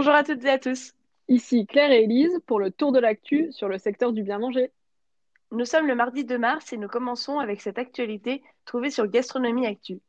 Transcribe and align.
Bonjour 0.00 0.14
à 0.14 0.24
toutes 0.24 0.42
et 0.46 0.48
à 0.48 0.58
tous. 0.58 0.94
Ici 1.28 1.66
Claire 1.66 1.90
et 1.90 2.04
Élise 2.04 2.40
pour 2.46 2.58
le 2.58 2.70
tour 2.70 2.90
de 2.90 2.98
l'actu 2.98 3.52
sur 3.52 3.68
le 3.68 3.76
secteur 3.76 4.14
du 4.14 4.22
bien 4.22 4.38
manger. 4.38 4.72
Nous 5.52 5.66
sommes 5.66 5.86
le 5.86 5.94
mardi 5.94 6.24
2 6.24 6.38
mars 6.38 6.72
et 6.72 6.78
nous 6.78 6.88
commençons 6.88 7.38
avec 7.38 7.60
cette 7.60 7.76
actualité 7.76 8.42
trouvée 8.64 8.88
sur 8.88 9.06
Gastronomie 9.06 9.66
Actu. 9.66 10.00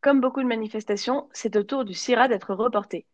Comme 0.00 0.22
beaucoup 0.22 0.40
de 0.40 0.48
manifestations, 0.48 1.28
c'est 1.34 1.56
au 1.56 1.62
tour 1.62 1.84
du 1.84 1.92
CIRA 1.92 2.26
d'être 2.26 2.54
reporté. 2.54 3.04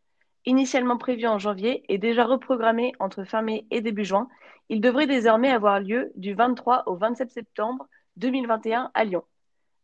Initialement 0.46 0.98
prévu 0.98 1.26
en 1.26 1.40
janvier 1.40 1.82
et 1.88 1.98
déjà 1.98 2.24
reprogrammé 2.24 2.92
entre 3.00 3.24
fin 3.24 3.42
mai 3.42 3.66
et 3.72 3.80
début 3.80 4.04
juin, 4.04 4.28
il 4.68 4.80
devrait 4.80 5.08
désormais 5.08 5.50
avoir 5.50 5.80
lieu 5.80 6.12
du 6.14 6.34
23 6.34 6.84
au 6.86 6.94
27 6.94 7.28
septembre 7.28 7.88
2021 8.18 8.92
à 8.94 9.04
Lyon. 9.04 9.24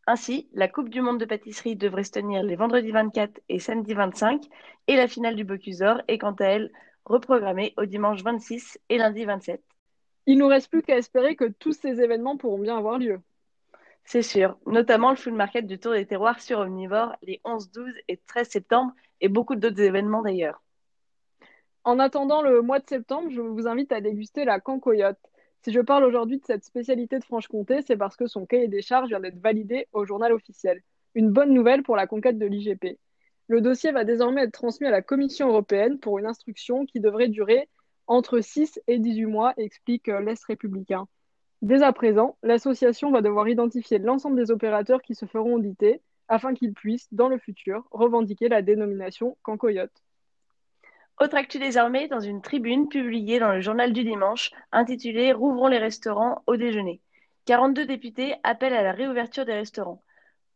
Ainsi, 0.09 0.47
la 0.53 0.69
Coupe 0.69 0.87
du 0.87 1.01
monde 1.01 1.19
de 1.19 1.25
pâtisserie 1.25 1.75
devrait 1.75 2.05
se 2.05 2.11
tenir 2.11 2.41
les 2.41 2.55
vendredis 2.55 2.91
24 2.91 3.41
et 3.49 3.59
samedi 3.59 3.93
25 3.93 4.41
et 4.87 4.95
la 4.95 5.05
finale 5.05 5.35
du 5.35 5.43
Bocuse 5.43 5.79
d'Or 5.79 6.01
est 6.07 6.17
quant 6.17 6.31
à 6.31 6.45
elle 6.45 6.71
reprogrammée 7.03 7.73
au 7.75 7.85
dimanche 7.85 8.23
26 8.23 8.79
et 8.87 8.97
lundi 8.97 9.25
27. 9.25 9.61
Il 10.25 10.37
nous 10.37 10.47
reste 10.47 10.71
plus 10.71 10.81
qu'à 10.81 10.97
espérer 10.97 11.35
que 11.35 11.49
tous 11.49 11.73
ces 11.73 11.99
événements 12.01 12.37
pourront 12.37 12.57
bien 12.57 12.77
avoir 12.77 12.97
lieu. 12.97 13.19
C'est 14.05 14.21
sûr, 14.21 14.57
notamment 14.65 15.09
le 15.09 15.17
full 15.17 15.33
market 15.33 15.67
du 15.67 15.77
Tour 15.77 15.91
des 15.91 16.05
Terroirs 16.05 16.39
sur 16.39 16.59
Omnivore 16.59 17.17
les 17.21 17.41
11, 17.43 17.69
12 17.71 17.93
et 18.07 18.15
13 18.15 18.47
septembre 18.47 18.93
et 19.19 19.27
beaucoup 19.27 19.57
d'autres 19.57 19.81
événements 19.81 20.21
d'ailleurs. 20.21 20.63
En 21.83 21.99
attendant 21.99 22.41
le 22.41 22.61
mois 22.61 22.79
de 22.79 22.87
septembre, 22.87 23.29
je 23.29 23.41
vous 23.41 23.67
invite 23.67 23.91
à 23.91 23.99
déguster 23.99 24.45
la 24.45 24.61
cancoyote. 24.61 25.19
Si 25.67 25.73
je 25.73 25.81
parle 25.81 26.05
aujourd'hui 26.05 26.37
de 26.37 26.45
cette 26.45 26.63
spécialité 26.63 27.19
de 27.19 27.25
Franche-Comté, 27.25 27.81
c'est 27.85 27.97
parce 27.97 28.15
que 28.15 28.25
son 28.25 28.45
cahier 28.45 28.69
des 28.69 28.81
charges 28.81 29.09
vient 29.09 29.19
d'être 29.19 29.41
validé 29.41 29.89
au 29.91 30.05
journal 30.05 30.31
officiel. 30.31 30.81
Une 31.13 31.29
bonne 31.29 31.53
nouvelle 31.53 31.83
pour 31.83 31.97
la 31.97 32.07
conquête 32.07 32.39
de 32.39 32.45
l'IGP. 32.45 32.97
Le 33.49 33.59
dossier 33.59 33.91
va 33.91 34.05
désormais 34.05 34.43
être 34.43 34.53
transmis 34.53 34.87
à 34.87 34.91
la 34.91 35.01
Commission 35.01 35.49
européenne 35.49 35.99
pour 35.99 36.19
une 36.19 36.25
instruction 36.25 36.85
qui 36.85 37.01
devrait 37.01 37.27
durer 37.27 37.67
entre 38.07 38.39
6 38.39 38.79
et 38.87 38.97
18 38.97 39.25
mois, 39.25 39.53
explique 39.57 40.07
euh, 40.07 40.21
l'Est 40.21 40.41
républicain. 40.45 41.05
Dès 41.61 41.83
à 41.83 41.91
présent, 41.91 42.37
l'association 42.43 43.11
va 43.11 43.21
devoir 43.21 43.49
identifier 43.49 43.99
l'ensemble 43.99 44.37
des 44.37 44.51
opérateurs 44.51 45.01
qui 45.01 45.15
se 45.15 45.25
feront 45.25 45.55
auditer 45.55 46.01
afin 46.29 46.53
qu'ils 46.53 46.75
puissent, 46.75 47.09
dans 47.11 47.27
le 47.27 47.39
futur, 47.39 47.85
revendiquer 47.91 48.47
la 48.47 48.61
dénomination 48.61 49.37
Cancoyote. 49.43 50.01
Autre 51.19 51.35
actu 51.35 51.57
désormais 51.57 52.07
dans 52.07 52.19
une 52.19 52.43
tribune 52.43 52.89
publiée 52.89 53.39
dans 53.39 53.51
le 53.51 53.59
journal 53.59 53.91
du 53.91 54.03
dimanche 54.03 54.51
intitulée 54.71 55.33
Rouvrons 55.33 55.67
les 55.67 55.79
restaurants 55.79 56.43
au 56.45 56.57
déjeuner. 56.57 57.01
42 57.45 57.87
députés 57.87 58.35
appellent 58.43 58.75
à 58.75 58.83
la 58.83 58.91
réouverture 58.91 59.43
des 59.43 59.53
restaurants. 59.53 60.03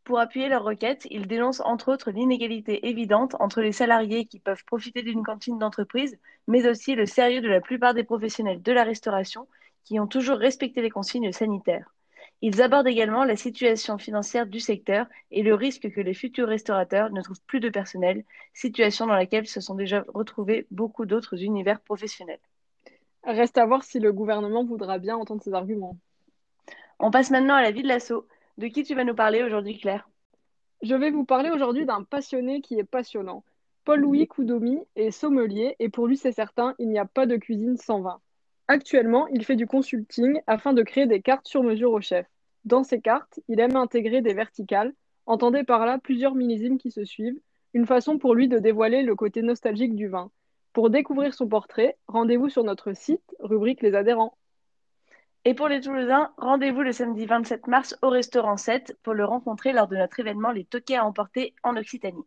Pour 0.04 0.20
appuyer 0.20 0.48
leur 0.48 0.62
requête, 0.62 1.08
ils 1.10 1.26
dénoncent 1.26 1.62
entre 1.64 1.92
autres 1.92 2.12
l'inégalité 2.12 2.88
évidente 2.88 3.34
entre 3.40 3.60
les 3.60 3.72
salariés 3.72 4.26
qui 4.26 4.38
peuvent 4.38 4.64
profiter 4.64 5.02
d'une 5.02 5.24
cantine 5.24 5.58
d'entreprise, 5.58 6.16
mais 6.46 6.68
aussi 6.68 6.94
le 6.94 7.06
sérieux 7.06 7.40
de 7.40 7.48
la 7.48 7.60
plupart 7.60 7.94
des 7.94 8.04
professionnels 8.04 8.62
de 8.62 8.72
la 8.72 8.84
restauration 8.84 9.48
qui 9.84 9.98
ont 9.98 10.06
toujours 10.06 10.38
respecté 10.38 10.80
les 10.80 10.90
consignes 10.90 11.32
sanitaires. 11.32 11.92
Ils 12.44 12.60
abordent 12.60 12.88
également 12.88 13.22
la 13.22 13.36
situation 13.36 13.98
financière 13.98 14.48
du 14.48 14.58
secteur 14.58 15.06
et 15.30 15.44
le 15.44 15.54
risque 15.54 15.88
que 15.92 16.00
les 16.00 16.12
futurs 16.12 16.48
restaurateurs 16.48 17.12
ne 17.12 17.22
trouvent 17.22 17.40
plus 17.46 17.60
de 17.60 17.68
personnel, 17.68 18.24
situation 18.52 19.06
dans 19.06 19.14
laquelle 19.14 19.46
se 19.46 19.60
sont 19.60 19.76
déjà 19.76 20.04
retrouvés 20.08 20.66
beaucoup 20.72 21.06
d'autres 21.06 21.40
univers 21.40 21.80
professionnels. 21.80 22.40
Reste 23.22 23.58
à 23.58 23.64
voir 23.64 23.84
si 23.84 24.00
le 24.00 24.12
gouvernement 24.12 24.64
voudra 24.64 24.98
bien 24.98 25.16
entendre 25.16 25.40
ces 25.40 25.54
arguments. 25.54 25.96
On 26.98 27.12
passe 27.12 27.30
maintenant 27.30 27.54
à 27.54 27.62
la 27.62 27.70
vie 27.70 27.84
de 27.84 27.88
l'assaut. 27.88 28.26
De 28.58 28.66
qui 28.66 28.82
tu 28.82 28.96
vas 28.96 29.04
nous 29.04 29.14
parler 29.14 29.44
aujourd'hui, 29.44 29.78
Claire? 29.78 30.08
Je 30.82 30.96
vais 30.96 31.12
vous 31.12 31.24
parler 31.24 31.50
aujourd'hui 31.50 31.86
d'un 31.86 32.02
passionné 32.02 32.60
qui 32.60 32.76
est 32.76 32.84
passionnant. 32.84 33.44
Paul-Louis 33.84 34.26
Koudomi 34.26 34.80
est 34.96 35.12
sommelier 35.12 35.76
et 35.78 35.88
pour 35.88 36.08
lui 36.08 36.16
c'est 36.16 36.32
certain, 36.32 36.74
il 36.80 36.88
n'y 36.88 36.98
a 36.98 37.04
pas 37.04 37.26
de 37.26 37.36
cuisine 37.36 37.76
sans 37.76 38.00
vin. 38.00 38.20
Actuellement, 38.66 39.28
il 39.28 39.44
fait 39.44 39.56
du 39.56 39.66
consulting 39.66 40.40
afin 40.48 40.72
de 40.72 40.82
créer 40.82 41.06
des 41.06 41.22
cartes 41.22 41.46
sur 41.46 41.62
mesure 41.62 41.92
au 41.92 42.00
chef. 42.00 42.26
Dans 42.64 42.84
ces 42.84 43.00
cartes, 43.00 43.40
il 43.48 43.58
aime 43.58 43.76
intégrer 43.76 44.22
des 44.22 44.34
verticales, 44.34 44.94
entendez 45.26 45.64
par 45.64 45.84
là 45.84 45.98
plusieurs 45.98 46.34
millésimes 46.34 46.78
qui 46.78 46.90
se 46.90 47.04
suivent, 47.04 47.40
une 47.74 47.86
façon 47.86 48.18
pour 48.18 48.34
lui 48.34 48.48
de 48.48 48.58
dévoiler 48.58 49.02
le 49.02 49.16
côté 49.16 49.42
nostalgique 49.42 49.96
du 49.96 50.08
vin. 50.08 50.30
Pour 50.72 50.88
découvrir 50.88 51.34
son 51.34 51.48
portrait, 51.48 51.98
rendez-vous 52.06 52.48
sur 52.48 52.64
notre 52.64 52.94
site, 52.94 53.34
rubrique 53.40 53.82
Les 53.82 53.94
adhérents. 53.94 54.36
Et 55.44 55.54
pour 55.54 55.66
les 55.66 55.80
Toulousains, 55.80 56.32
rendez-vous 56.36 56.82
le 56.82 56.92
samedi 56.92 57.26
27 57.26 57.66
mars 57.66 57.98
au 58.00 58.10
restaurant 58.10 58.56
7 58.56 58.96
pour 59.02 59.12
le 59.12 59.24
rencontrer 59.24 59.72
lors 59.72 59.88
de 59.88 59.96
notre 59.96 60.20
événement 60.20 60.52
Les 60.52 60.64
Toquets 60.64 60.96
à 60.96 61.04
emporter 61.04 61.54
en 61.64 61.76
Occitanie. 61.76 62.24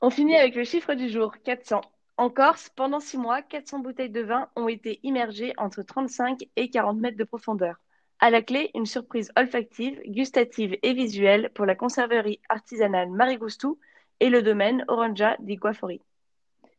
On 0.00 0.10
finit 0.10 0.36
avec 0.36 0.56
le 0.56 0.64
chiffre 0.64 0.94
du 0.94 1.08
jour, 1.08 1.36
400. 1.44 1.82
En 2.16 2.30
Corse, 2.30 2.68
pendant 2.70 2.98
six 2.98 3.16
mois, 3.16 3.42
400 3.42 3.78
bouteilles 3.78 4.10
de 4.10 4.22
vin 4.22 4.48
ont 4.56 4.66
été 4.66 4.98
immergées 5.04 5.54
entre 5.56 5.82
35 5.82 6.48
et 6.56 6.68
40 6.68 6.98
mètres 6.98 7.16
de 7.16 7.22
profondeur. 7.22 7.76
À 8.20 8.30
la 8.30 8.42
clé, 8.42 8.70
une 8.74 8.86
surprise 8.86 9.30
olfactive, 9.36 10.00
gustative 10.06 10.76
et 10.82 10.92
visuelle 10.92 11.50
pour 11.54 11.66
la 11.66 11.76
conserverie 11.76 12.40
artisanale 12.48 13.10
Marigoustou 13.10 13.78
et 14.18 14.28
le 14.28 14.42
domaine 14.42 14.84
Oranja 14.88 15.36
di 15.38 15.56
Guafori. 15.56 16.00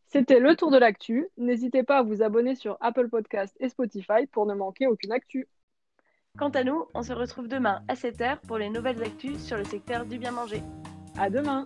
C'était 0.08 0.40
le 0.40 0.56
tour 0.56 0.70
de 0.72 0.78
l'actu. 0.78 1.28
N'hésitez 1.38 1.84
pas 1.84 2.00
à 2.00 2.04
vous 2.04 2.22
abonner 2.22 2.56
sur 2.56 2.78
Apple 2.82 3.10
Podcast 3.10 3.56
et 3.60 3.70
Spotify 3.70 4.26
pour 4.32 4.48
ne 4.48 4.54
manquer 4.54 4.88
aucune 4.88 5.14
actu. 5.14 5.48
Quant 6.38 6.50
à 6.50 6.64
nous, 6.64 6.86
on 6.94 7.04
se 7.04 7.14
retrouve 7.14 7.48
demain 7.48 7.84
à 7.88 7.94
7h 7.94 8.40
pour 8.48 8.58
les 8.58 8.70
nouvelles 8.70 9.02
actus 9.02 9.38
sur 9.38 9.58
le 9.58 9.64
secteur 9.64 10.06
du 10.06 10.18
bien 10.18 10.32
manger. 10.32 10.62
À 11.18 11.30
demain! 11.30 11.66